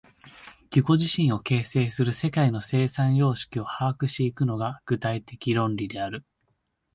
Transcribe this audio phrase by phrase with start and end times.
[0.75, 6.25] 自己自身を形成する世界の生産様式を把握し行くのが、具体的論理である。